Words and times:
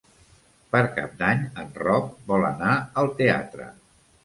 Per 0.75 0.81
Cap 0.95 1.13
d'Any 1.19 1.43
en 1.65 1.69
Roc 1.83 2.09
vol 2.33 2.49
anar 2.51 2.73
al 3.05 3.13
teatre. 3.23 3.71